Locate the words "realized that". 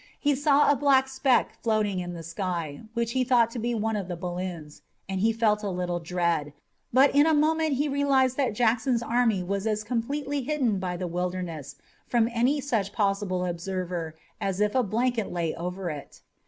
7.87-8.53